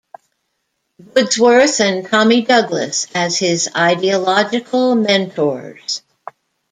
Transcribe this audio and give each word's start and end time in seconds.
Woodsworth 1.13 1.79
and 1.79 2.07
Tommy 2.07 2.41
Douglas 2.41 3.05
as 3.13 3.37
his 3.37 3.69
ideological 3.77 4.95
mentors. 4.95 6.01